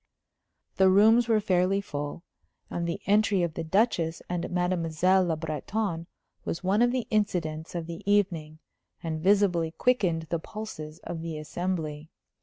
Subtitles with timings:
[0.77, 2.23] The rooms were fairly full;
[2.71, 6.07] and the entry of the Duchess and Mademoiselle Le Breton
[6.43, 8.57] was one of the incidents of the evening,
[9.03, 12.09] and visibly quickened the pulses of the assembly.